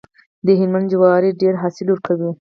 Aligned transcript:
د 0.45 0.47
هلمند 0.59 0.87
جوار 0.91 1.21
ډیر 1.41 1.53
حاصل 1.61 1.87
ورکوي. 1.89 2.29